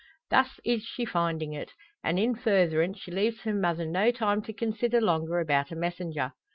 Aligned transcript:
Thus 0.31 0.59
is 0.65 0.81
she 0.83 1.05
finding 1.05 1.53
it; 1.53 1.73
and 2.03 2.17
in 2.17 2.33
furtherance 2.33 2.97
she 2.97 3.11
leaves 3.11 3.41
her 3.41 3.53
mother 3.53 3.85
no 3.85 4.09
time 4.09 4.41
to 4.41 4.51
consider 4.51 4.99
longer 4.99 5.39
about 5.39 5.69
a 5.71 5.75
messenger. 5.75 6.31